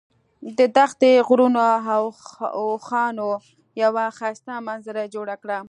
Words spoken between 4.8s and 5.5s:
یې جوړه